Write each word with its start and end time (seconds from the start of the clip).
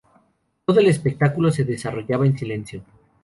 Todo 0.65 0.79
el 0.79 0.87
espectáculo 0.87 1.51
se 1.51 1.63
desarrollaba 1.63 2.25
en 2.25 2.35
silencio. 2.35 2.81